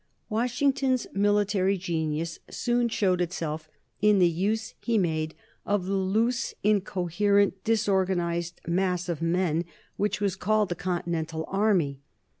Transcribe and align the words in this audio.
Washington's 0.29 1.05
military 1.13 1.77
genius 1.77 2.39
soon 2.49 2.89
showed 2.89 3.21
itself 3.21 3.69
in 4.01 4.17
the 4.17 4.27
use 4.27 4.73
he 4.79 4.97
made 4.97 5.35
of 5.63 5.85
the 5.85 5.93
loose, 5.93 6.55
incoherent, 6.63 7.63
disorganized 7.63 8.61
mass 8.65 9.07
of 9.07 9.21
men 9.21 9.63
which 9.97 10.19
was 10.19 10.35
called 10.35 10.69
the 10.69 10.75
Continental 10.75 11.45
Army. 11.49 12.01